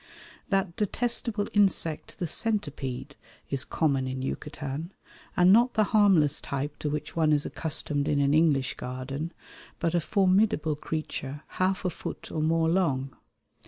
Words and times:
That 0.49 0.75
detestable 0.77 1.45
insect 1.53 2.17
the 2.17 2.25
centipede 2.25 3.15
is 3.51 3.63
common 3.63 4.07
in 4.07 4.23
Yucatan, 4.23 4.91
and 5.37 5.53
not 5.53 5.75
the 5.75 5.83
harmless 5.93 6.41
type 6.41 6.79
to 6.79 6.89
which 6.89 7.15
one 7.15 7.31
is 7.31 7.45
accustomed 7.45 8.07
in 8.07 8.19
an 8.19 8.33
English 8.33 8.73
garden, 8.73 9.31
but 9.79 9.93
a 9.93 10.01
formidable 10.01 10.75
creature 10.75 11.43
half 11.49 11.85
a 11.85 11.91
foot 11.91 12.31
or 12.31 12.41
more 12.41 12.67
long. 12.67 13.15